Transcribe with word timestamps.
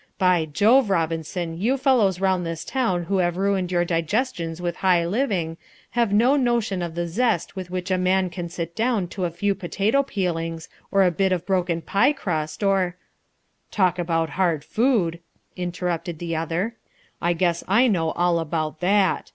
By 0.17 0.45
Jove, 0.45 0.89
Robinson, 0.89 1.61
you 1.61 1.77
fellows 1.77 2.19
round 2.19 2.43
this 2.43 2.65
town 2.65 3.03
who 3.03 3.17
have 3.19 3.37
ruined 3.37 3.71
your 3.71 3.85
digestions 3.85 4.59
with 4.59 4.77
high 4.77 5.05
living, 5.05 5.57
have 5.91 6.11
no 6.11 6.35
notion 6.35 6.81
of 6.81 6.95
the 6.95 7.05
zest 7.07 7.55
with 7.55 7.69
which 7.69 7.91
a 7.91 7.99
man 7.99 8.31
can 8.31 8.49
sit 8.49 8.75
down 8.75 9.07
to 9.09 9.25
a 9.25 9.29
few 9.29 9.53
potato 9.53 10.01
peelings, 10.01 10.69
or 10.89 11.03
a 11.03 11.11
bit 11.11 11.31
of 11.31 11.45
broken 11.45 11.83
pie 11.83 12.13
crust, 12.13 12.63
or" 12.63 12.95
"Talk 13.71 13.99
about 13.99 14.31
hard 14.31 14.63
food," 14.65 15.19
interrupted 15.55 16.17
the 16.17 16.35
other, 16.35 16.77
"I 17.21 17.33
guess 17.33 17.63
I 17.67 17.85
know 17.87 18.09
all 18.13 18.39
about 18.39 18.79
that. 18.79 19.29